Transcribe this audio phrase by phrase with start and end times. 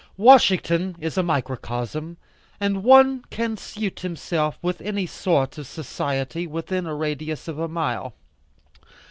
[0.17, 2.17] Washington is a microcosm,
[2.59, 7.67] and one can suit himself with any sort of society within a radius of a
[7.67, 8.15] mile.